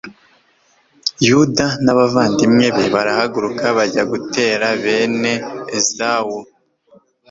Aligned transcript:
yuda 1.27 1.65
n'abavandimwe 1.83 2.65
be 2.75 2.85
barahaguruka 2.95 3.65
bajya 3.77 4.03
gutera 4.11 4.65
bene 4.83 5.33
ezawu 5.77 6.37